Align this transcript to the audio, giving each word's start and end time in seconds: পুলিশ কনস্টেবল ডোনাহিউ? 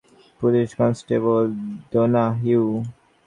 পুলিশ 0.41 0.69
কনস্টেবল 0.79 1.43
ডোনাহিউ? 1.91 2.63